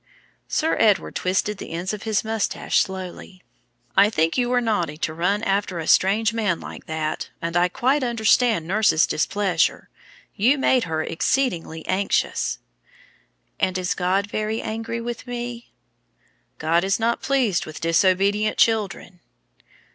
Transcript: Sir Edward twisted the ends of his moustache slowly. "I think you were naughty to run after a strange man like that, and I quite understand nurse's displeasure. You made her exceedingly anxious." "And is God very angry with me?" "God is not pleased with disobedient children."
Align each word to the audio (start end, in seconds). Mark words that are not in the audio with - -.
Sir 0.47 0.77
Edward 0.79 1.13
twisted 1.13 1.59
the 1.59 1.69
ends 1.73 1.93
of 1.93 2.01
his 2.09 2.23
moustache 2.23 2.79
slowly. 2.79 3.43
"I 3.95 4.09
think 4.09 4.35
you 4.35 4.49
were 4.49 4.59
naughty 4.59 4.97
to 4.97 5.13
run 5.13 5.43
after 5.43 5.77
a 5.77 5.85
strange 5.85 6.33
man 6.33 6.59
like 6.59 6.87
that, 6.87 7.29
and 7.39 7.55
I 7.55 7.67
quite 7.69 8.01
understand 8.03 8.67
nurse's 8.67 9.05
displeasure. 9.05 9.89
You 10.33 10.57
made 10.57 10.85
her 10.85 11.03
exceedingly 11.03 11.85
anxious." 11.85 12.57
"And 13.59 13.77
is 13.77 13.93
God 13.93 14.25
very 14.25 14.59
angry 14.59 14.99
with 15.01 15.27
me?" 15.27 15.71
"God 16.57 16.83
is 16.83 16.99
not 16.99 17.21
pleased 17.21 17.67
with 17.67 17.79
disobedient 17.81 18.57
children." 18.57 19.19